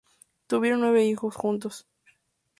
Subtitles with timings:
[0.47, 1.85] Tuvieron nueve hijos juntos.